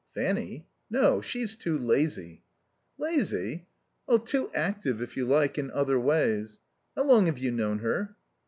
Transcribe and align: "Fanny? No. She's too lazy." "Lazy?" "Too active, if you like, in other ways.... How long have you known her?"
"Fanny? 0.15 0.65
No. 0.89 1.21
She's 1.21 1.55
too 1.55 1.77
lazy." 1.77 2.41
"Lazy?" 2.97 3.67
"Too 4.25 4.49
active, 4.51 4.99
if 4.99 5.15
you 5.15 5.27
like, 5.27 5.59
in 5.59 5.69
other 5.69 5.99
ways.... 5.99 6.59
How 6.95 7.03
long 7.03 7.27
have 7.27 7.37
you 7.37 7.51
known 7.51 7.77
her?" 7.77 8.15